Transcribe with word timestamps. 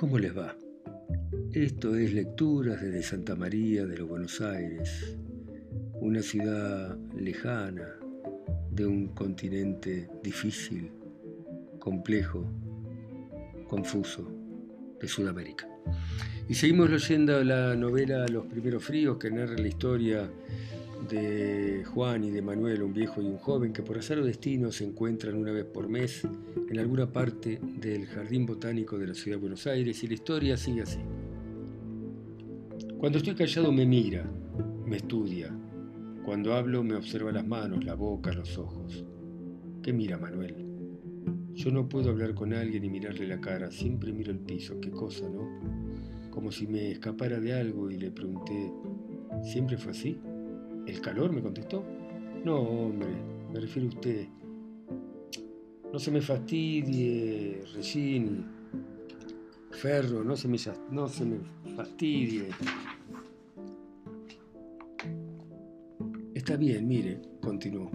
¿Cómo 0.00 0.18
les 0.18 0.34
va? 0.34 0.56
Esto 1.52 1.94
es 1.94 2.14
Lecturas 2.14 2.80
desde 2.80 3.02
Santa 3.02 3.36
María 3.36 3.84
de 3.84 3.98
los 3.98 4.08
Buenos 4.08 4.40
Aires, 4.40 5.14
una 5.92 6.22
ciudad 6.22 6.96
lejana 7.14 7.86
de 8.70 8.86
un 8.86 9.08
continente 9.08 10.08
difícil, 10.22 10.90
complejo, 11.78 12.50
confuso 13.68 14.26
de 14.98 15.06
Sudamérica. 15.06 15.68
Y 16.48 16.54
seguimos 16.54 16.88
leyendo 16.88 17.44
la 17.44 17.76
novela 17.76 18.26
Los 18.26 18.46
primeros 18.46 18.82
fríos 18.82 19.18
que 19.18 19.30
narra 19.30 19.58
la 19.58 19.68
historia 19.68 20.30
de 21.10 21.84
Juan 21.84 22.22
y 22.24 22.30
de 22.30 22.40
Manuel, 22.40 22.82
un 22.82 22.92
viejo 22.92 23.20
y 23.20 23.26
un 23.26 23.38
joven 23.38 23.72
que 23.72 23.82
por 23.82 23.98
azar 23.98 24.18
o 24.18 24.24
destino 24.24 24.70
se 24.70 24.84
encuentran 24.84 25.34
una 25.34 25.50
vez 25.50 25.64
por 25.64 25.88
mes 25.88 26.22
en 26.68 26.78
alguna 26.78 27.10
parte 27.12 27.58
del 27.60 28.06
jardín 28.06 28.46
botánico 28.46 28.96
de 28.96 29.08
la 29.08 29.14
ciudad 29.14 29.36
de 29.36 29.40
Buenos 29.40 29.66
Aires 29.66 30.02
y 30.04 30.06
la 30.06 30.14
historia 30.14 30.56
sigue 30.56 30.82
así. 30.82 31.00
Cuando 32.98 33.18
estoy 33.18 33.34
callado 33.34 33.72
me 33.72 33.84
mira, 33.86 34.24
me 34.86 34.98
estudia. 34.98 35.52
Cuando 36.24 36.54
hablo 36.54 36.84
me 36.84 36.94
observa 36.94 37.32
las 37.32 37.46
manos, 37.46 37.84
la 37.84 37.94
boca, 37.94 38.32
los 38.32 38.56
ojos. 38.56 39.04
¿Qué 39.82 39.92
mira 39.92 40.16
Manuel? 40.16 40.54
Yo 41.54 41.72
no 41.72 41.88
puedo 41.88 42.10
hablar 42.10 42.34
con 42.34 42.54
alguien 42.54 42.84
y 42.84 42.88
mirarle 42.88 43.26
la 43.26 43.40
cara, 43.40 43.70
siempre 43.70 44.12
miro 44.12 44.30
el 44.30 44.38
piso, 44.38 44.80
qué 44.80 44.90
cosa, 44.90 45.28
¿no? 45.28 46.30
Como 46.30 46.52
si 46.52 46.66
me 46.66 46.92
escapara 46.92 47.40
de 47.40 47.52
algo 47.52 47.90
y 47.90 47.98
le 47.98 48.12
pregunté, 48.12 48.72
¿siempre 49.42 49.76
fue 49.76 49.90
así? 49.90 50.20
¿El 50.90 51.00
calor? 51.00 51.32
me 51.32 51.40
contestó. 51.40 51.84
No, 52.44 52.58
hombre, 52.58 53.10
me 53.52 53.60
refiero 53.60 53.88
a 53.88 53.92
usted. 53.92 54.26
No 55.92 56.00
se 56.00 56.10
me 56.10 56.20
fastidie, 56.20 57.62
Regini. 57.74 58.44
Ferro, 59.70 60.24
no 60.24 60.34
se 60.36 60.48
me, 60.48 60.58
no 60.90 61.06
se 61.08 61.24
me 61.24 61.38
fastidie. 61.76 62.48
Está 66.34 66.56
bien, 66.56 66.88
mire, 66.88 67.22
continuó. 67.40 67.88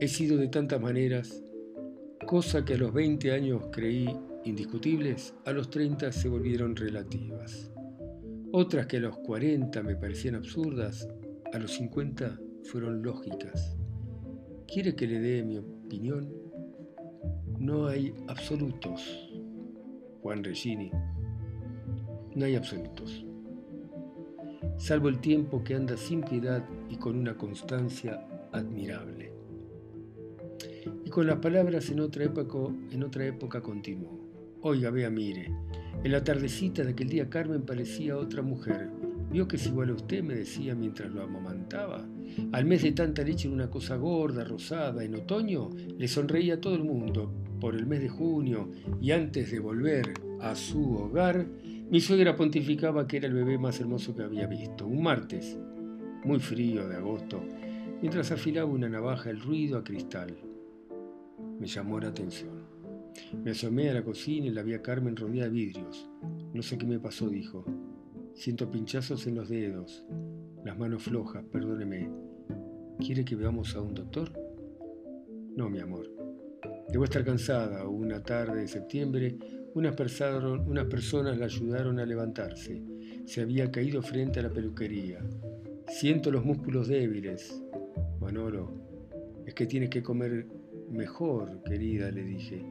He 0.00 0.08
sido 0.08 0.36
de 0.36 0.48
tantas 0.48 0.80
maneras, 0.80 1.40
cosa 2.26 2.64
que 2.64 2.74
a 2.74 2.78
los 2.78 2.92
20 2.92 3.30
años 3.30 3.62
creí 3.70 4.08
indiscutibles, 4.44 5.34
a 5.44 5.52
los 5.52 5.70
30 5.70 6.10
se 6.10 6.28
volvieron 6.28 6.74
relativas. 6.74 7.70
Otras 8.50 8.86
que 8.86 8.96
a 8.96 9.00
los 9.00 9.18
40 9.18 9.82
me 9.84 9.94
parecían 9.94 10.34
absurdas, 10.34 11.08
a 11.54 11.58
los 11.60 11.74
50 11.74 12.36
fueron 12.64 13.04
lógicas. 13.04 13.76
¿Quiere 14.66 14.96
que 14.96 15.06
le 15.06 15.20
dé 15.20 15.44
mi 15.44 15.58
opinión? 15.58 16.28
No 17.60 17.86
hay 17.86 18.12
absolutos, 18.26 19.30
Juan 20.20 20.42
Regini. 20.42 20.90
No 22.34 22.44
hay 22.44 22.56
absolutos. 22.56 23.24
Salvo 24.78 25.08
el 25.08 25.20
tiempo 25.20 25.62
que 25.62 25.76
anda 25.76 25.96
sin 25.96 26.22
piedad 26.22 26.64
y 26.90 26.96
con 26.96 27.16
una 27.16 27.36
constancia 27.36 28.26
admirable. 28.50 29.32
Y 31.04 31.10
con 31.10 31.28
las 31.28 31.38
palabras 31.38 31.88
en 31.88 32.00
otra 32.00 32.24
época, 32.24 32.58
en 32.90 33.04
otra 33.04 33.26
época 33.26 33.62
continuó. 33.62 34.28
Oiga, 34.60 34.90
vea, 34.90 35.08
mire. 35.08 35.52
En 36.02 36.10
la 36.10 36.24
tardecita 36.24 36.82
de 36.82 36.90
aquel 36.90 37.10
día 37.10 37.30
Carmen 37.30 37.62
parecía 37.62 38.16
otra 38.16 38.42
mujer 38.42 38.90
Vio 39.30 39.48
que 39.48 39.56
es 39.56 39.66
igual 39.66 39.90
a 39.90 39.94
usted, 39.94 40.22
me 40.22 40.34
decía 40.34 40.74
mientras 40.74 41.12
lo 41.12 41.22
amamantaba. 41.22 42.06
Al 42.52 42.64
mes 42.64 42.82
de 42.82 42.92
tanta 42.92 43.22
leche 43.22 43.48
en 43.48 43.54
una 43.54 43.68
cosa 43.68 43.96
gorda, 43.96 44.44
rosada, 44.44 45.04
en 45.04 45.14
otoño, 45.14 45.70
le 45.98 46.08
sonreía 46.08 46.54
a 46.54 46.60
todo 46.60 46.74
el 46.74 46.84
mundo. 46.84 47.32
Por 47.60 47.74
el 47.74 47.86
mes 47.86 48.00
de 48.00 48.08
junio, 48.08 48.68
y 49.00 49.10
antes 49.12 49.50
de 49.50 49.58
volver 49.58 50.12
a 50.40 50.54
su 50.54 50.96
hogar, 50.96 51.46
mi 51.90 52.00
suegra 52.00 52.36
pontificaba 52.36 53.06
que 53.06 53.18
era 53.18 53.26
el 53.26 53.34
bebé 53.34 53.58
más 53.58 53.80
hermoso 53.80 54.14
que 54.14 54.22
había 54.22 54.46
visto. 54.46 54.86
Un 54.86 55.02
martes, 55.02 55.56
muy 56.24 56.40
frío 56.40 56.88
de 56.88 56.96
agosto, 56.96 57.42
mientras 58.00 58.30
afilaba 58.32 58.70
una 58.70 58.88
navaja 58.88 59.30
el 59.30 59.40
ruido 59.40 59.78
a 59.78 59.84
cristal. 59.84 60.36
Me 61.58 61.66
llamó 61.66 62.00
la 62.00 62.08
atención. 62.08 62.64
Me 63.44 63.52
asomé 63.52 63.90
a 63.90 63.94
la 63.94 64.02
cocina 64.02 64.46
y 64.46 64.50
la 64.50 64.62
vi 64.62 64.74
a 64.74 64.82
Carmen 64.82 65.16
rodeada 65.16 65.48
de 65.48 65.54
vidrios. 65.54 66.08
No 66.52 66.62
sé 66.62 66.78
qué 66.78 66.86
me 66.86 66.98
pasó, 66.98 67.28
dijo. 67.28 67.64
Siento 68.34 68.68
pinchazos 68.68 69.28
en 69.28 69.36
los 69.36 69.48
dedos, 69.48 70.04
las 70.64 70.76
manos 70.76 71.04
flojas, 71.04 71.44
perdóneme. 71.52 72.10
¿Quiere 72.98 73.24
que 73.24 73.36
veamos 73.36 73.76
a 73.76 73.80
un 73.80 73.94
doctor? 73.94 74.32
No, 75.56 75.70
mi 75.70 75.78
amor. 75.78 76.10
Debo 76.88 77.04
estar 77.04 77.24
cansada. 77.24 77.88
Una 77.88 78.22
tarde 78.24 78.62
de 78.62 78.68
septiembre, 78.68 79.38
unas, 79.74 79.94
unas 80.66 80.86
personas 80.86 81.38
la 81.38 81.44
ayudaron 81.44 82.00
a 82.00 82.06
levantarse. 82.06 82.82
Se 83.24 83.40
había 83.40 83.70
caído 83.70 84.02
frente 84.02 84.40
a 84.40 84.42
la 84.42 84.50
peluquería. 84.50 85.20
Siento 85.86 86.32
los 86.32 86.44
músculos 86.44 86.88
débiles. 86.88 87.62
Manolo, 88.20 88.72
es 89.46 89.54
que 89.54 89.66
tienes 89.66 89.90
que 89.90 90.02
comer 90.02 90.46
mejor, 90.90 91.62
querida, 91.62 92.10
le 92.10 92.24
dije. 92.24 92.64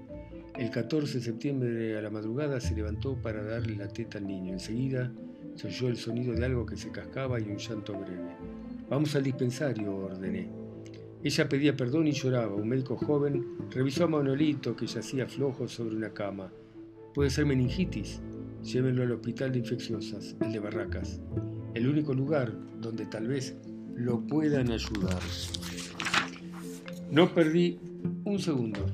El 0.59 0.69
14 0.72 1.19
de 1.19 1.24
septiembre 1.24 1.97
a 1.97 2.01
la 2.01 2.09
madrugada 2.09 2.59
se 2.59 2.75
levantó 2.75 3.16
para 3.16 3.44
darle 3.44 3.78
la 3.78 3.88
teta 3.88 4.18
al 4.18 4.28
niño. 4.28 4.53
Enseguida 4.53 5.12
se 5.55 5.67
oyó 5.67 5.87
el 5.87 5.97
sonido 5.97 6.33
de 6.33 6.45
algo 6.45 6.65
que 6.65 6.77
se 6.77 6.91
cascaba 6.91 7.39
y 7.39 7.43
un 7.43 7.57
llanto 7.57 7.93
breve. 7.93 8.35
Vamos 8.89 9.15
al 9.15 9.23
dispensario, 9.23 9.95
ordené. 9.95 10.49
Ella 11.23 11.47
pedía 11.47 11.75
perdón 11.75 12.07
y 12.07 12.11
lloraba. 12.11 12.53
Un 12.53 12.67
médico 12.67 12.97
joven 12.97 13.45
revisó 13.71 14.03
a 14.03 14.07
Manolito 14.07 14.75
que 14.75 14.87
yacía 14.87 15.25
flojo 15.27 15.67
sobre 15.67 15.95
una 15.95 16.13
cama. 16.13 16.51
Puede 17.13 17.29
ser 17.29 17.45
meningitis. 17.45 18.19
Llévenlo 18.63 19.03
al 19.03 19.11
hospital 19.11 19.51
de 19.51 19.59
infecciosas, 19.59 20.35
el 20.41 20.51
de 20.51 20.59
Barracas. 20.59 21.21
El 21.73 21.87
único 21.87 22.13
lugar 22.13 22.53
donde 22.79 23.05
tal 23.05 23.27
vez 23.27 23.55
lo 23.95 24.19
puedan 24.27 24.71
ayudar. 24.71 25.19
No 27.09 27.33
perdí 27.33 27.79
un 28.25 28.39
segundo. 28.39 28.85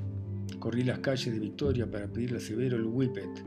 Corrí 0.60 0.84
las 0.84 1.00
calles 1.00 1.34
de 1.34 1.40
Victoria 1.40 1.90
para 1.90 2.08
pedirle 2.08 2.38
a 2.38 2.42
Severo 2.42 2.78
el 2.78 2.86
whippet. 2.86 3.44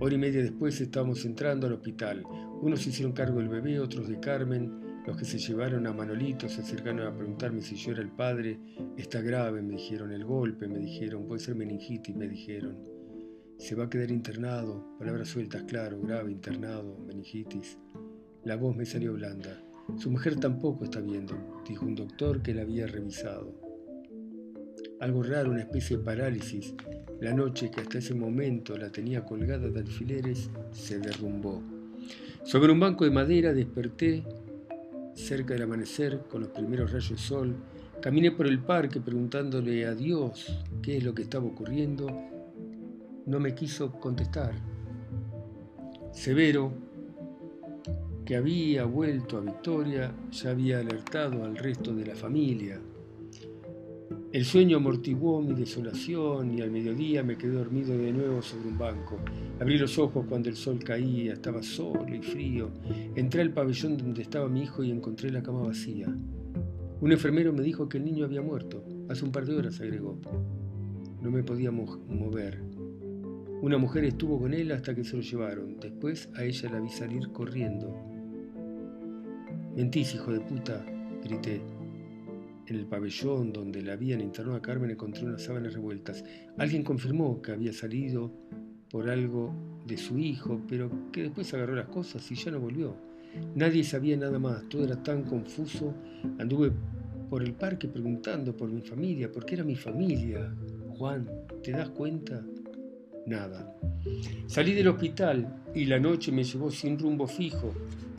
Hora 0.00 0.14
y 0.14 0.18
media 0.18 0.42
después 0.42 0.80
estábamos 0.80 1.24
entrando 1.24 1.66
al 1.66 1.74
hospital. 1.74 2.24
Unos 2.64 2.80
se 2.80 2.88
hicieron 2.88 3.12
cargo 3.12 3.40
del 3.40 3.50
bebé, 3.50 3.78
otros 3.78 4.08
de 4.08 4.18
Carmen. 4.18 5.02
Los 5.06 5.18
que 5.18 5.26
se 5.26 5.36
llevaron 5.36 5.86
a 5.86 5.92
Manolito 5.92 6.48
se 6.48 6.62
acercaron 6.62 7.06
a 7.06 7.14
preguntarme 7.14 7.60
si 7.60 7.76
yo 7.76 7.92
era 7.92 8.00
el 8.00 8.08
padre. 8.08 8.58
Está 8.96 9.20
grave, 9.20 9.60
me 9.60 9.74
dijeron. 9.74 10.12
El 10.12 10.24
golpe, 10.24 10.66
me 10.66 10.78
dijeron. 10.78 11.26
Puede 11.26 11.42
ser 11.42 11.56
meningitis, 11.56 12.16
me 12.16 12.26
dijeron. 12.26 12.78
Se 13.58 13.74
va 13.74 13.84
a 13.84 13.90
quedar 13.90 14.10
internado. 14.10 14.96
Palabras 14.98 15.28
sueltas, 15.28 15.64
claro. 15.64 16.00
Grave, 16.00 16.32
internado, 16.32 16.96
meningitis. 17.06 17.76
La 18.44 18.56
voz 18.56 18.74
me 18.74 18.86
salió 18.86 19.12
blanda. 19.12 19.62
Su 19.98 20.10
mujer 20.10 20.36
tampoco 20.36 20.84
está 20.84 21.02
viendo, 21.02 21.36
dijo 21.68 21.84
un 21.84 21.94
doctor 21.94 22.40
que 22.40 22.54
la 22.54 22.62
había 22.62 22.86
revisado. 22.86 23.60
Algo 25.00 25.22
raro, 25.22 25.50
una 25.50 25.60
especie 25.60 25.98
de 25.98 26.02
parálisis. 26.02 26.74
La 27.20 27.34
noche 27.34 27.70
que 27.70 27.82
hasta 27.82 27.98
ese 27.98 28.14
momento 28.14 28.74
la 28.78 28.90
tenía 28.90 29.22
colgada 29.22 29.68
de 29.68 29.80
alfileres 29.80 30.48
se 30.72 30.98
derrumbó. 30.98 31.73
Sobre 32.44 32.72
un 32.72 32.80
banco 32.80 33.04
de 33.04 33.10
madera 33.10 33.52
desperté 33.52 34.22
cerca 35.14 35.54
del 35.54 35.62
amanecer 35.62 36.24
con 36.28 36.42
los 36.42 36.50
primeros 36.50 36.92
rayos 36.92 37.10
de 37.10 37.18
sol. 37.18 37.54
Caminé 38.00 38.32
por 38.32 38.46
el 38.46 38.58
parque 38.58 39.00
preguntándole 39.00 39.86
a 39.86 39.94
Dios 39.94 40.64
qué 40.82 40.98
es 40.98 41.04
lo 41.04 41.14
que 41.14 41.22
estaba 41.22 41.46
ocurriendo. 41.46 42.06
No 43.26 43.40
me 43.40 43.54
quiso 43.54 43.92
contestar. 43.92 44.52
Severo, 46.12 46.72
que 48.24 48.36
había 48.36 48.84
vuelto 48.84 49.38
a 49.38 49.40
Victoria, 49.40 50.12
ya 50.30 50.50
había 50.50 50.80
alertado 50.80 51.44
al 51.44 51.56
resto 51.56 51.94
de 51.94 52.06
la 52.06 52.14
familia. 52.14 52.80
El 54.32 54.44
sueño 54.44 54.78
amortiguó 54.78 55.40
mi 55.40 55.54
desolación 55.54 56.58
y 56.58 56.60
al 56.60 56.70
mediodía 56.70 57.22
me 57.22 57.36
quedé 57.36 57.52
dormido 57.52 57.96
de 57.96 58.12
nuevo 58.12 58.42
sobre 58.42 58.68
un 58.68 58.76
banco. 58.76 59.18
Abrí 59.60 59.78
los 59.78 59.96
ojos 59.98 60.26
cuando 60.28 60.48
el 60.48 60.56
sol 60.56 60.80
caía, 60.82 61.34
estaba 61.34 61.62
solo 61.62 62.14
y 62.14 62.20
frío. 62.20 62.70
Entré 63.14 63.42
al 63.42 63.52
pabellón 63.52 63.96
donde 63.96 64.22
estaba 64.22 64.48
mi 64.48 64.62
hijo 64.62 64.82
y 64.82 64.90
encontré 64.90 65.30
la 65.30 65.42
cama 65.42 65.62
vacía. 65.62 66.08
Un 67.00 67.12
enfermero 67.12 67.52
me 67.52 67.62
dijo 67.62 67.88
que 67.88 67.98
el 67.98 68.04
niño 68.04 68.24
había 68.24 68.42
muerto. 68.42 68.84
Hace 69.08 69.24
un 69.24 69.30
par 69.30 69.46
de 69.46 69.54
horas, 69.54 69.80
agregó. 69.80 70.18
No 71.22 71.30
me 71.30 71.42
podía 71.42 71.70
mover. 71.70 72.60
Una 73.62 73.78
mujer 73.78 74.04
estuvo 74.04 74.38
con 74.38 74.52
él 74.52 74.72
hasta 74.72 74.94
que 74.94 75.04
se 75.04 75.16
lo 75.16 75.22
llevaron. 75.22 75.78
Después 75.80 76.28
a 76.34 76.44
ella 76.44 76.70
la 76.70 76.80
vi 76.80 76.88
salir 76.88 77.30
corriendo. 77.30 77.94
Mentís, 79.76 80.14
hijo 80.14 80.32
de 80.32 80.40
puta, 80.40 80.84
grité. 81.22 81.73
En 82.66 82.76
el 82.76 82.86
pabellón 82.86 83.52
donde 83.52 83.82
la 83.82 83.92
habían 83.92 84.20
internado 84.20 84.56
a 84.56 84.62
Carmen 84.62 84.90
encontré 84.90 85.24
unas 85.24 85.42
sábanas 85.42 85.74
revueltas. 85.74 86.24
Alguien 86.56 86.82
confirmó 86.82 87.42
que 87.42 87.52
había 87.52 87.72
salido 87.72 88.32
por 88.90 89.10
algo 89.10 89.52
de 89.86 89.96
su 89.96 90.18
hijo, 90.18 90.60
pero 90.68 90.90
que 91.12 91.22
después 91.22 91.52
agarró 91.54 91.74
las 91.74 91.88
cosas 91.88 92.30
y 92.30 92.34
ya 92.34 92.50
no 92.50 92.60
volvió. 92.60 92.96
Nadie 93.54 93.84
sabía 93.84 94.16
nada 94.16 94.38
más, 94.38 94.68
todo 94.68 94.84
era 94.84 95.02
tan 95.02 95.24
confuso. 95.24 95.94
Anduve 96.38 96.72
por 97.28 97.42
el 97.42 97.52
parque 97.54 97.88
preguntando 97.88 98.56
por 98.56 98.70
mi 98.70 98.80
familia, 98.80 99.30
porque 99.30 99.56
era 99.56 99.64
mi 99.64 99.76
familia. 99.76 100.54
Juan, 100.96 101.28
¿te 101.62 101.72
das 101.72 101.90
cuenta? 101.90 102.44
nada. 103.26 103.74
Salí 104.46 104.74
del 104.74 104.88
hospital 104.88 105.62
y 105.74 105.86
la 105.86 105.98
noche 105.98 106.32
me 106.32 106.44
llevó 106.44 106.70
sin 106.70 106.98
rumbo 106.98 107.26
fijo. 107.26 107.72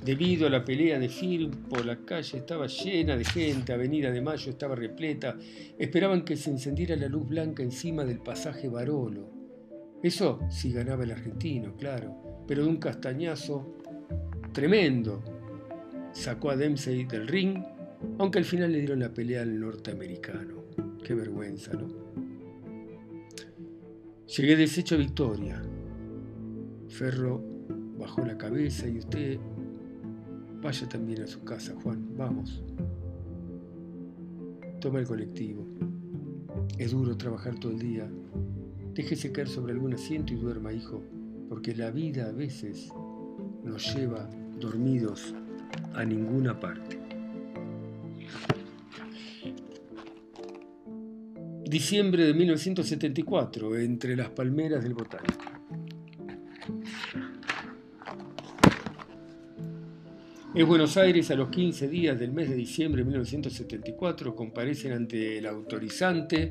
Debido 0.06 0.46
a 0.46 0.52
la 0.52 0.64
pelea 0.64 1.00
de 1.00 1.10
Firpo, 1.10 1.84
la 1.84 2.06
calle 2.06 2.38
estaba 2.38 2.68
llena 2.68 3.18
de 3.18 3.26
gente, 3.26 3.74
Avenida 3.74 4.12
de 4.12 4.22
Mayo 4.22 4.52
estaba 4.52 4.76
repleta. 4.76 5.36
Esperaban 5.80 6.24
que 6.24 6.38
se 6.38 6.52
encendiera 6.52 6.96
la 6.96 7.08
luz 7.08 7.28
blanca 7.28 7.64
encima 7.64 8.06
del 8.06 8.20
pasaje 8.20 8.70
Barolo. 8.70 9.28
Eso 10.04 10.42
sí 10.48 10.72
ganaba 10.72 11.06
el 11.06 11.12
argentino, 11.12 11.76
claro, 11.76 12.46
pero 12.48 12.62
de 12.62 12.70
un 12.70 12.78
castañazo 12.78 13.78
tremendo. 14.54 15.24
Sacó 16.12 16.52
a 16.52 16.56
Dempsey 16.56 17.06
del 17.06 17.28
ring, 17.28 17.64
aunque 18.20 18.38
al 18.38 18.46
final 18.46 18.74
le 18.74 18.78
dieron 18.78 19.00
la 19.00 19.12
pelea 19.12 19.42
al 19.42 19.60
norteamericano. 19.60 20.66
Qué 21.04 21.16
vergüenza, 21.16 21.74
¿no? 21.74 21.88
Llegué 24.28 24.56
deshecho 24.56 24.94
a 24.94 25.00
Victoria. 25.00 25.64
Ferro 26.90 27.42
bajó 27.98 28.24
la 28.24 28.38
cabeza 28.38 28.88
y 28.88 29.00
usted 29.00 29.40
vaya 30.66 30.90
también 30.90 31.22
a 31.22 31.28
su 31.28 31.44
casa, 31.44 31.76
Juan, 31.84 32.18
vamos. 32.18 32.64
Toma 34.82 34.98
el 35.00 35.06
colectivo. 35.06 35.64
Es 36.80 36.92
duro 36.92 37.16
trabajar 37.16 37.60
todo 37.60 37.72
el 37.72 37.78
día. 37.78 38.10
Déjese 38.96 39.32
caer 39.32 39.48
sobre 39.48 39.74
algún 39.74 39.94
asiento 39.94 40.34
y 40.34 40.38
duerma, 40.38 40.74
hijo, 40.74 41.04
porque 41.50 41.76
la 41.76 41.92
vida 41.92 42.30
a 42.30 42.32
veces 42.32 42.90
nos 43.64 43.96
lleva 43.96 44.28
dormidos 44.60 45.36
a 45.94 46.04
ninguna 46.04 46.60
parte. 46.60 47.00
Diciembre 51.64 52.26
de 52.26 52.34
1974, 52.34 53.78
entre 53.78 54.16
las 54.16 54.30
palmeras 54.30 54.82
del 54.84 54.96
Botánico. 54.96 55.55
En 60.58 60.66
Buenos 60.70 60.96
Aires, 60.96 61.30
a 61.32 61.36
los 61.36 61.50
15 61.50 61.90
días 61.90 62.18
del 62.18 62.32
mes 62.32 62.48
de 62.48 62.56
diciembre 62.56 63.02
de 63.02 63.06
1974, 63.10 64.34
comparecen 64.34 64.94
ante 64.94 65.40
el 65.40 65.48
autorizante 65.48 66.50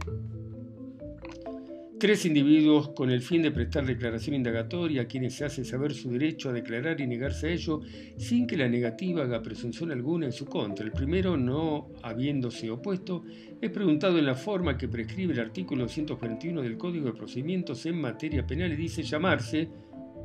Tres 2.05 2.27
individuos 2.27 2.91
con 2.91 3.11
el 3.11 3.23
fin 3.23 3.41
de 3.41 3.51
prestar 3.51 3.87
declaración 3.87 4.37
indagatoria 4.37 5.01
a 5.01 5.05
quienes 5.07 5.37
se 5.37 5.47
hace 5.47 5.65
saber 5.65 5.95
su 5.95 6.11
derecho 6.11 6.51
a 6.51 6.53
declarar 6.53 7.01
y 7.01 7.07
negarse 7.07 7.47
a 7.47 7.51
ello 7.53 7.81
sin 8.19 8.47
que 8.47 8.59
la 8.59 8.69
negativa 8.69 9.23
haga 9.23 9.41
presunción 9.41 9.91
alguna 9.91 10.27
en 10.27 10.33
su 10.33 10.45
contra. 10.45 10.85
El 10.85 10.93
primero, 10.93 11.39
no 11.39 11.93
habiéndose 12.03 12.69
opuesto, 12.69 13.23
es 13.59 13.71
preguntado 13.71 14.19
en 14.19 14.27
la 14.27 14.35
forma 14.35 14.77
que 14.77 14.87
prescribe 14.87 15.33
el 15.33 15.41
artículo 15.41 15.85
241 15.85 16.61
del 16.61 16.77
Código 16.77 17.07
de 17.07 17.15
Procedimientos 17.15 17.87
en 17.87 17.99
materia 17.99 18.47
penal 18.47 18.71
y 18.73 18.77
dice 18.77 19.03
llamarse, 19.03 19.71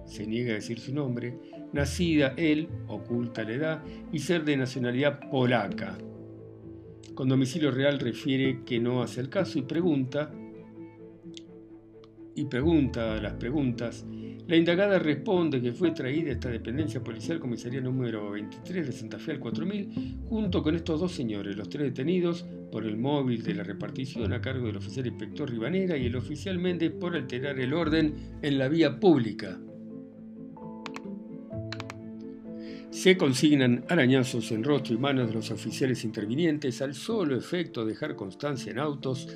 se 0.09 0.27
niega 0.27 0.51
a 0.51 0.55
decir 0.55 0.79
su 0.79 0.93
nombre, 0.93 1.37
nacida 1.71 2.33
él, 2.35 2.67
oculta 2.87 3.43
la 3.43 3.53
edad, 3.53 3.83
y 4.11 4.19
ser 4.19 4.43
de 4.43 4.57
nacionalidad 4.57 5.29
polaca. 5.29 5.97
Con 7.13 7.29
domicilio 7.29 7.71
real 7.71 7.99
refiere 7.99 8.63
que 8.65 8.79
no 8.79 9.01
hace 9.01 9.21
el 9.21 9.29
caso 9.29 9.59
y 9.59 9.63
pregunta 9.63 10.31
y 12.35 12.45
pregunta 12.45 13.21
las 13.21 13.33
preguntas, 13.33 14.05
la 14.47 14.55
indagada 14.55 14.97
responde 14.97 15.61
que 15.61 15.73
fue 15.73 15.91
traída 15.91 16.31
esta 16.31 16.49
dependencia 16.49 17.03
policial 17.03 17.39
comisaría 17.39 17.81
número 17.81 18.31
23 18.31 18.87
de 18.87 18.91
Santa 18.93 19.19
Fe 19.19 19.33
al 19.33 19.39
4000 19.39 20.19
junto 20.27 20.63
con 20.63 20.73
estos 20.73 21.01
dos 21.01 21.11
señores, 21.11 21.57
los 21.57 21.69
tres 21.69 21.83
detenidos 21.83 22.45
por 22.71 22.85
el 22.85 22.97
móvil 22.97 23.43
de 23.43 23.55
la 23.55 23.63
repartición 23.63 24.31
a 24.31 24.41
cargo 24.41 24.67
del 24.67 24.77
oficial 24.77 25.05
inspector 25.05 25.49
Ribanera 25.49 25.97
y 25.97 26.05
el 26.05 26.15
oficial 26.15 26.57
Méndez 26.57 26.93
por 26.93 27.15
alterar 27.15 27.59
el 27.59 27.73
orden 27.73 28.15
en 28.41 28.57
la 28.57 28.69
vía 28.69 28.99
pública. 28.99 29.59
Se 32.91 33.17
consignan 33.17 33.85
arañazos 33.87 34.51
en 34.51 34.63
rostro 34.63 34.95
y 34.95 34.97
manos 34.97 35.27
de 35.27 35.33
los 35.35 35.51
oficiales 35.51 36.03
intervinientes 36.03 36.81
al 36.81 36.95
solo 36.95 37.37
efecto 37.37 37.85
de 37.85 37.91
dejar 37.91 38.15
constancia 38.15 38.71
en 38.71 38.79
autos. 38.79 39.27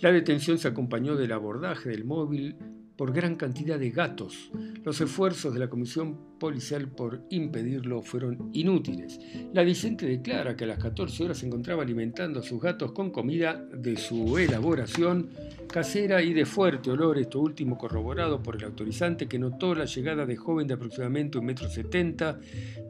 La 0.00 0.12
detención 0.12 0.58
se 0.58 0.68
acompañó 0.68 1.16
del 1.16 1.32
abordaje 1.32 1.88
del 1.88 2.04
móvil 2.04 2.54
por 2.98 3.12
gran 3.12 3.36
cantidad 3.36 3.78
de 3.78 3.90
gatos. 3.90 4.50
Los 4.84 5.00
esfuerzos 5.00 5.54
de 5.54 5.60
la 5.60 5.70
comisión 5.70 6.36
policial 6.40 6.88
por 6.88 7.22
impedirlo 7.30 8.02
fueron 8.02 8.50
inútiles. 8.52 9.20
La 9.52 9.62
Vicente 9.62 10.04
declara 10.04 10.56
que 10.56 10.64
a 10.64 10.66
las 10.66 10.78
14 10.78 11.24
horas 11.24 11.38
se 11.38 11.46
encontraba 11.46 11.84
alimentando 11.84 12.40
a 12.40 12.42
sus 12.42 12.60
gatos 12.60 12.90
con 12.90 13.10
comida 13.10 13.54
de 13.54 13.96
su 13.96 14.36
elaboración 14.36 15.30
casera 15.68 16.22
y 16.22 16.32
de 16.32 16.44
fuerte 16.44 16.90
olor, 16.90 17.18
esto 17.18 17.40
último 17.40 17.78
corroborado 17.78 18.42
por 18.42 18.56
el 18.56 18.64
autorizante 18.64 19.28
que 19.28 19.38
notó 19.38 19.74
la 19.74 19.84
llegada 19.84 20.26
de 20.26 20.36
joven 20.36 20.66
de 20.66 20.74
aproximadamente 20.74 21.38
un 21.38 21.44
metro 21.44 21.68
setenta, 21.68 22.40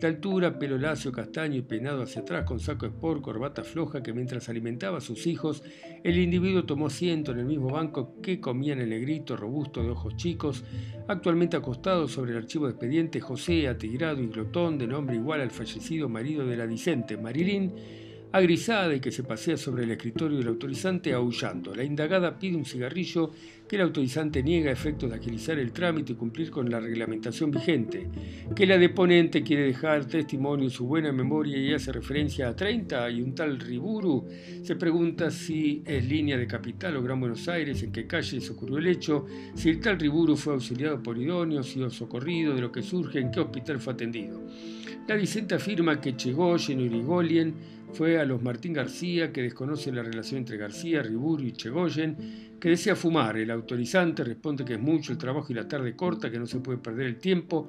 de 0.00 0.06
altura, 0.06 0.58
pelo 0.58 0.78
lacio, 0.78 1.12
castaño 1.12 1.56
y 1.56 1.62
peinado 1.62 2.02
hacia 2.02 2.22
atrás 2.22 2.44
con 2.44 2.60
saco 2.60 2.86
sport, 2.86 3.20
corbata 3.20 3.64
floja, 3.64 4.02
que 4.02 4.12
mientras 4.12 4.48
alimentaba 4.48 4.98
a 4.98 5.02
sus 5.02 5.26
hijos, 5.26 5.62
el 6.04 6.18
individuo 6.18 6.64
tomó 6.64 6.86
asiento 6.86 7.32
en 7.32 7.40
el 7.40 7.46
mismo 7.46 7.68
banco 7.68 8.20
que 8.22 8.40
comían 8.40 8.80
el 8.80 8.90
negrito 8.90 9.36
robusto 9.36 9.82
de 9.82 9.97
chicos, 10.16 10.64
actualmente 11.08 11.56
acostado 11.56 12.06
sobre 12.08 12.32
el 12.32 12.38
archivo 12.38 12.66
de 12.66 12.72
expediente 12.72 13.20
José 13.20 13.68
Atigrado 13.68 14.22
y 14.22 14.28
Glotón, 14.28 14.78
de 14.78 14.86
nombre 14.86 15.16
igual 15.16 15.40
al 15.40 15.50
fallecido 15.50 16.08
marido 16.08 16.46
de 16.46 16.56
la 16.56 16.66
Vicente, 16.66 17.16
Marilín, 17.16 17.74
agrisada 18.32 18.94
y 18.94 19.00
que 19.00 19.10
se 19.10 19.24
pasea 19.24 19.56
sobre 19.56 19.84
el 19.84 19.90
escritorio 19.90 20.38
del 20.38 20.48
autorizante 20.48 21.12
aullando. 21.12 21.74
La 21.74 21.84
indagada 21.84 22.38
pide 22.38 22.56
un 22.56 22.64
cigarrillo 22.64 23.30
que 23.68 23.76
el 23.76 23.82
autorizante 23.82 24.42
niega 24.42 24.72
efectos 24.72 25.10
de 25.10 25.16
agilizar 25.16 25.58
el 25.58 25.72
trámite 25.72 26.12
y 26.12 26.16
cumplir 26.16 26.50
con 26.50 26.70
la 26.70 26.80
reglamentación 26.80 27.50
vigente, 27.50 28.08
que 28.56 28.66
la 28.66 28.78
deponente 28.78 29.42
quiere 29.42 29.64
dejar 29.64 30.06
testimonio 30.06 30.64
de 30.64 30.74
su 30.74 30.86
buena 30.86 31.12
memoria 31.12 31.58
y 31.58 31.74
hace 31.74 31.92
referencia 31.92 32.48
a 32.48 32.56
30 32.56 33.10
y 33.10 33.20
un 33.20 33.34
tal 33.34 33.60
Riburu, 33.60 34.26
se 34.62 34.76
pregunta 34.76 35.30
si 35.30 35.82
es 35.84 36.04
línea 36.04 36.38
de 36.38 36.46
capital 36.46 36.96
o 36.96 37.02
Gran 37.02 37.20
Buenos 37.20 37.46
Aires, 37.48 37.82
en 37.82 37.92
qué 37.92 38.06
calle 38.06 38.40
se 38.40 38.52
ocurrió 38.52 38.78
el 38.78 38.86
hecho, 38.86 39.26
si 39.54 39.68
el 39.68 39.80
tal 39.80 39.98
Riburu 39.98 40.36
fue 40.36 40.54
auxiliado 40.54 41.02
por 41.02 41.18
idóneo, 41.18 41.62
sido 41.62 41.90
socorrido, 41.90 42.54
de 42.54 42.62
lo 42.62 42.72
que 42.72 42.82
surge, 42.82 43.20
en 43.20 43.30
qué 43.30 43.40
hospital 43.40 43.78
fue 43.78 43.92
atendido. 43.92 44.40
La 45.06 45.14
Vicente 45.14 45.54
afirma 45.54 46.00
que 46.00 46.16
Chegoyen 46.16 46.80
Urigolien 46.80 47.54
fue 47.92 48.18
a 48.18 48.24
los 48.24 48.42
Martín 48.42 48.72
García, 48.72 49.32
que 49.32 49.42
desconoce 49.42 49.90
la 49.92 50.02
relación 50.02 50.38
entre 50.38 50.56
García, 50.56 51.02
Riburu 51.02 51.44
y 51.44 51.52
Chegoyen, 51.52 52.56
que 52.60 52.70
desea 52.70 52.94
fumar. 52.94 53.36
El 53.36 53.50
autorizante 53.50 54.24
responde 54.24 54.64
que 54.64 54.74
es 54.74 54.80
mucho 54.80 55.12
el 55.12 55.18
trabajo 55.18 55.46
y 55.50 55.54
la 55.54 55.66
tarde 55.66 55.96
corta, 55.96 56.30
que 56.30 56.38
no 56.38 56.46
se 56.46 56.60
puede 56.60 56.78
perder 56.78 57.06
el 57.06 57.16
tiempo. 57.16 57.68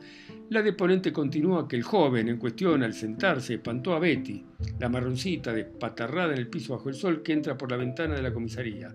La 0.50 0.62
deponente 0.62 1.14
continúa 1.14 1.68
que 1.68 1.76
el 1.76 1.84
joven 1.84 2.30
en 2.30 2.38
cuestión, 2.38 2.84
al 2.84 2.94
sentarse, 2.94 3.56
espantó 3.56 3.94
a 3.94 4.00
Betty, 4.00 4.44
la 4.80 4.90
marroncita 4.90 5.54
despatarrada 5.54 6.34
en 6.34 6.40
el 6.40 6.48
piso 6.48 6.76
bajo 6.76 6.90
el 6.90 6.96
sol, 6.96 7.22
que 7.22 7.34
entra 7.34 7.58
por 7.58 7.72
la 7.72 7.78
ventana 7.78 8.16
de 8.16 8.22
la 8.22 8.34
comisaría. 8.34 8.94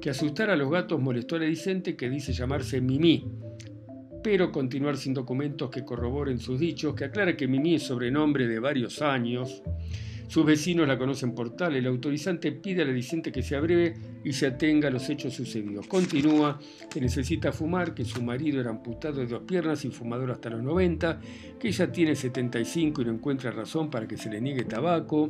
Que 0.00 0.10
asustar 0.10 0.50
a 0.50 0.56
los 0.56 0.70
gatos 0.70 1.00
molestó 1.00 1.36
a 1.36 1.40
la 1.40 1.46
Vicente, 1.46 1.96
que 1.96 2.08
dice 2.08 2.32
llamarse 2.32 2.80
Mimi 2.80 3.24
pero 4.22 4.52
continuar 4.52 4.96
sin 4.96 5.14
documentos 5.14 5.68
que 5.68 5.84
corroboren 5.84 6.38
sus 6.38 6.60
dichos, 6.60 6.94
que 6.94 7.04
aclara 7.04 7.36
que 7.36 7.48
Mimi 7.48 7.74
es 7.74 7.82
sobrenombre 7.82 8.46
de 8.46 8.60
varios 8.60 9.02
años, 9.02 9.62
sus 10.32 10.46
vecinos 10.46 10.88
la 10.88 10.96
conocen 10.96 11.34
por 11.34 11.54
tal. 11.54 11.76
El 11.76 11.84
autorizante 11.84 12.52
pide 12.52 12.80
a 12.80 12.84
la 12.86 12.92
diciente 12.94 13.30
que 13.30 13.42
sea 13.42 13.60
breve 13.60 13.92
y 14.24 14.32
se 14.32 14.46
atenga 14.46 14.88
a 14.88 14.90
los 14.90 15.10
hechos 15.10 15.34
sucedidos. 15.34 15.86
Continúa 15.86 16.58
que 16.90 17.02
necesita 17.02 17.52
fumar, 17.52 17.92
que 17.92 18.06
su 18.06 18.22
marido 18.22 18.58
era 18.58 18.70
amputado 18.70 19.20
de 19.20 19.26
dos 19.26 19.42
piernas 19.42 19.84
y 19.84 19.90
fumador 19.90 20.30
hasta 20.30 20.48
los 20.48 20.62
90, 20.62 21.20
que 21.60 21.68
ella 21.68 21.92
tiene 21.92 22.16
75 22.16 23.02
y 23.02 23.04
no 23.04 23.12
encuentra 23.12 23.50
razón 23.50 23.90
para 23.90 24.08
que 24.08 24.16
se 24.16 24.30
le 24.30 24.40
niegue 24.40 24.64
tabaco. 24.64 25.28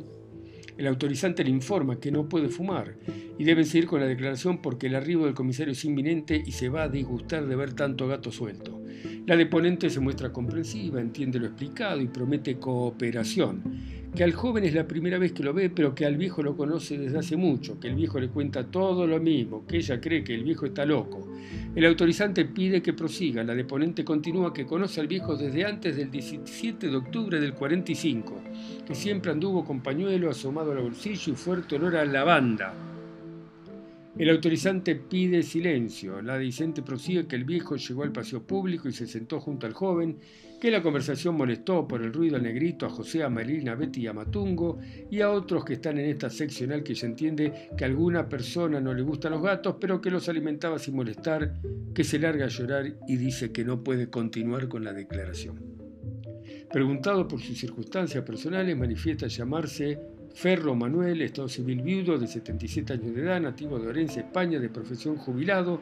El 0.77 0.87
autorizante 0.87 1.43
le 1.43 1.49
informa 1.49 1.99
que 1.99 2.09
no 2.09 2.29
puede 2.29 2.47
fumar 2.47 2.95
y 3.37 3.43
deben 3.43 3.65
seguir 3.65 3.87
con 3.87 3.99
la 3.99 4.07
declaración 4.07 4.61
porque 4.61 4.87
el 4.87 4.95
arribo 4.95 5.25
del 5.25 5.33
comisario 5.33 5.73
es 5.73 5.83
inminente 5.83 6.41
y 6.45 6.53
se 6.53 6.69
va 6.69 6.83
a 6.83 6.87
disgustar 6.87 7.45
de 7.45 7.57
ver 7.57 7.73
tanto 7.73 8.07
gato 8.07 8.31
suelto. 8.31 8.81
La 9.25 9.35
deponente 9.35 9.89
se 9.89 9.99
muestra 9.99 10.31
comprensiva, 10.31 11.01
entiende 11.01 11.39
lo 11.39 11.47
explicado 11.47 11.99
y 11.99 12.07
promete 12.07 12.57
cooperación 12.57 13.92
que 14.15 14.23
al 14.23 14.33
joven 14.33 14.63
es 14.63 14.75
la 14.75 14.87
primera 14.87 15.17
vez 15.17 15.31
que 15.31 15.41
lo 15.41 15.53
ve, 15.53 15.71
pero 15.71 15.95
que 15.95 16.05
al 16.05 16.17
viejo 16.17 16.43
lo 16.43 16.55
conoce 16.55 16.97
desde 16.97 17.17
hace 17.17 17.35
mucho, 17.35 17.79
que 17.79 17.87
el 17.87 17.95
viejo 17.95 18.19
le 18.19 18.29
cuenta 18.29 18.63
todo 18.63 19.07
lo 19.07 19.19
mismo, 19.19 19.65
que 19.65 19.77
ella 19.77 19.99
cree 19.99 20.23
que 20.23 20.35
el 20.35 20.43
viejo 20.43 20.67
está 20.67 20.85
loco. 20.85 21.27
El 21.75 21.85
autorizante 21.85 22.45
pide 22.45 22.83
que 22.83 22.93
prosiga, 22.93 23.43
la 23.43 23.55
deponente 23.55 24.05
continúa 24.05 24.53
que 24.53 24.67
conoce 24.67 25.01
al 25.01 25.07
viejo 25.07 25.35
desde 25.35 25.65
antes 25.65 25.97
del 25.97 26.11
17 26.11 26.87
de 26.89 26.95
octubre 26.95 27.39
del 27.39 27.53
45, 27.53 28.41
que 28.85 28.93
siempre 28.93 29.31
anduvo 29.31 29.65
con 29.65 29.81
pañuelo 29.81 30.29
asomado 30.29 30.71
al 30.71 30.83
bolsillo 30.83 31.33
y 31.33 31.35
fuerte 31.35 31.75
olor 31.77 31.95
a 31.95 32.05
lavanda. 32.05 32.92
El 34.15 34.29
autorizante 34.29 34.95
pide 34.95 35.41
silencio. 35.41 36.21
La 36.21 36.37
dicente 36.37 36.83
prosigue 36.83 37.25
que 37.25 37.35
el 37.35 37.45
viejo 37.45 37.77
llegó 37.77 38.03
al 38.03 38.11
paseo 38.11 38.45
público 38.45 38.87
y 38.87 38.93
se 38.93 39.07
sentó 39.07 39.39
junto 39.39 39.65
al 39.65 39.73
joven, 39.73 40.19
que 40.61 40.69
la 40.69 40.83
conversación 40.83 41.35
molestó 41.35 41.87
por 41.87 42.03
el 42.03 42.13
ruido 42.13 42.35
al 42.35 42.43
negrito 42.43 42.85
a 42.85 42.89
José, 42.89 43.23
a 43.23 43.29
Marilina, 43.29 43.71
a 43.71 43.75
Betty 43.75 44.01
y 44.01 44.07
a 44.07 44.13
Matungo 44.13 44.77
y 45.09 45.21
a 45.21 45.31
otros 45.31 45.65
que 45.65 45.73
están 45.73 45.97
en 45.97 46.05
esta 46.05 46.29
seccional 46.29 46.83
que 46.83 46.93
se 46.93 47.07
entiende 47.07 47.69
que 47.75 47.83
a 47.83 47.87
alguna 47.87 48.29
persona 48.29 48.79
no 48.79 48.93
le 48.93 49.01
gustan 49.01 49.31
los 49.31 49.41
gatos, 49.41 49.77
pero 49.81 49.99
que 49.99 50.11
los 50.11 50.29
alimentaba 50.29 50.77
sin 50.77 50.95
molestar, 50.95 51.55
que 51.95 52.03
se 52.03 52.19
larga 52.19 52.45
a 52.45 52.49
llorar 52.49 52.95
y 53.07 53.17
dice 53.17 53.51
que 53.51 53.65
no 53.65 53.83
puede 53.83 54.11
continuar 54.11 54.67
con 54.67 54.83
la 54.83 54.93
declaración. 54.93 55.59
Preguntado 56.71 57.27
por 57.27 57.41
sus 57.41 57.57
circunstancias 57.57 58.23
personales, 58.23 58.77
manifiesta 58.77 59.27
llamarse 59.27 59.99
Ferro 60.33 60.73
Manuel, 60.73 61.21
Estado 61.21 61.47
civil 61.47 61.81
viudo 61.81 62.17
de 62.17 62.27
77 62.27 62.93
años 62.93 63.15
de 63.15 63.21
edad, 63.21 63.39
nativo 63.39 63.77
de 63.77 63.87
Orense, 63.87 64.21
España, 64.21 64.59
de 64.59 64.67
profesión 64.67 65.15
jubilado, 65.15 65.79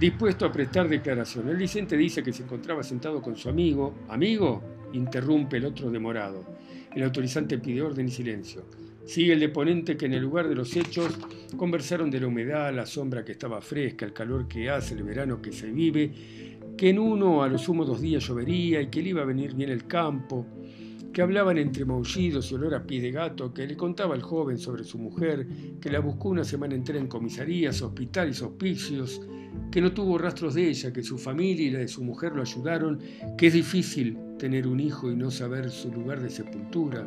dispuesto 0.00 0.46
a 0.46 0.52
prestar 0.52 0.88
declaración. 0.88 1.48
El 1.50 1.58
licente 1.58 1.96
dice 1.96 2.22
que 2.22 2.32
se 2.32 2.42
encontraba 2.42 2.82
sentado 2.82 3.20
con 3.20 3.36
su 3.36 3.48
amigo. 3.48 3.94
¿Amigo? 4.08 4.62
interrumpe 4.94 5.56
el 5.56 5.66
otro 5.66 5.90
demorado. 5.90 6.44
El 6.94 7.02
autorizante 7.02 7.58
pide 7.58 7.82
orden 7.82 8.08
y 8.08 8.10
silencio. 8.10 8.64
Sigue 9.04 9.32
el 9.32 9.40
deponente 9.40 9.96
que 9.96 10.06
en 10.06 10.14
el 10.14 10.22
lugar 10.22 10.48
de 10.48 10.54
los 10.54 10.76
hechos 10.76 11.18
conversaron 11.56 12.10
de 12.10 12.20
la 12.20 12.26
humedad, 12.26 12.74
la 12.74 12.86
sombra 12.86 13.24
que 13.24 13.32
estaba 13.32 13.60
fresca, 13.60 14.04
el 14.04 14.12
calor 14.12 14.48
que 14.48 14.70
hace, 14.70 14.94
el 14.94 15.02
verano 15.02 15.40
que 15.40 15.52
se 15.52 15.70
vive, 15.70 16.12
que 16.76 16.90
en 16.90 16.98
uno 16.98 17.42
a 17.42 17.48
lo 17.48 17.58
sumo 17.58 17.84
dos 17.84 18.00
días 18.00 18.26
llovería 18.26 18.80
y 18.80 18.88
que 18.88 19.02
le 19.02 19.10
iba 19.10 19.22
a 19.22 19.26
venir 19.26 19.54
bien 19.54 19.70
el 19.70 19.86
campo 19.86 20.46
que 21.12 21.22
hablaban 21.22 21.58
entre 21.58 21.84
maullidos 21.84 22.50
y 22.50 22.54
olor 22.54 22.74
a 22.74 22.82
pie 22.84 23.00
de 23.00 23.12
gato, 23.12 23.52
que 23.52 23.66
le 23.66 23.76
contaba 23.76 24.14
al 24.14 24.22
joven 24.22 24.58
sobre 24.58 24.84
su 24.84 24.98
mujer, 24.98 25.46
que 25.80 25.90
la 25.90 26.00
buscó 26.00 26.30
una 26.30 26.44
semana 26.44 26.74
entera 26.74 26.98
en 26.98 27.06
comisarías, 27.06 27.82
hospitales, 27.82 28.40
hospicios, 28.40 29.20
que 29.70 29.80
no 29.80 29.92
tuvo 29.92 30.16
rastros 30.16 30.54
de 30.54 30.68
ella, 30.68 30.92
que 30.92 31.02
su 31.02 31.18
familia 31.18 31.66
y 31.66 31.70
la 31.70 31.80
de 31.80 31.88
su 31.88 32.02
mujer 32.02 32.32
lo 32.34 32.42
ayudaron, 32.42 33.00
que 33.36 33.48
es 33.48 33.52
difícil 33.52 34.16
tener 34.38 34.66
un 34.66 34.80
hijo 34.80 35.10
y 35.10 35.16
no 35.16 35.30
saber 35.30 35.70
su 35.70 35.92
lugar 35.92 36.20
de 36.20 36.30
sepultura, 36.30 37.06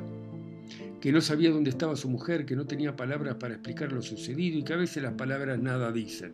que 1.01 1.11
no 1.11 1.21
sabía 1.21 1.51
dónde 1.51 1.71
estaba 1.71 1.95
su 1.95 2.09
mujer, 2.09 2.45
que 2.45 2.55
no 2.55 2.65
tenía 2.65 2.95
palabras 2.95 3.35
para 3.35 3.55
explicar 3.55 3.91
lo 3.91 4.01
sucedido 4.01 4.59
y 4.59 4.63
que 4.63 4.73
a 4.73 4.77
veces 4.77 5.01
las 5.01 5.13
palabras 5.13 5.59
nada 5.59 5.91
dicen. 5.91 6.33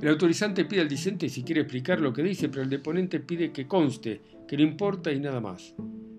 El 0.00 0.08
autorizante 0.08 0.64
pide 0.64 0.80
al 0.80 0.88
dicente 0.88 1.28
si 1.28 1.42
quiere 1.42 1.62
explicar 1.62 2.00
lo 2.00 2.12
que 2.12 2.22
dice, 2.22 2.48
pero 2.48 2.62
el 2.62 2.70
deponente 2.70 3.20
pide 3.20 3.52
que 3.52 3.66
conste, 3.66 4.20
que 4.48 4.56
no 4.56 4.62
importa 4.62 5.12
y 5.12 5.20
nada 5.20 5.40
más. 5.40 5.74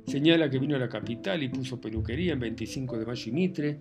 Señala 0.08 0.50
que 0.50 0.60
vino 0.60 0.76
a 0.76 0.80
la 0.80 0.90
capital 0.90 1.44
y 1.44 1.50
puso 1.50 1.80
peluquería 1.80 2.34
en 2.34 2.40
25 2.40 2.98
de 2.98 3.06
mayo 3.06 3.24
y 3.28 3.32
Mitre, 3.32 3.80